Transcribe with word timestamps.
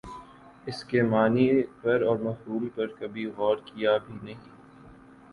اسکے 0.67 1.01
معانی 1.03 1.47
پر 1.81 2.01
اور 2.01 2.17
مفہوم 2.19 2.67
پر 2.75 2.87
کبھی 2.99 3.25
غورکیا 3.27 3.95
بھی 3.97 4.15
نہیں 4.23 4.41